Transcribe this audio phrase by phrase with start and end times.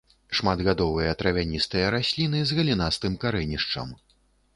[0.37, 3.93] Шматгадовыя травяністыя расліны з галінастым карэнішчам.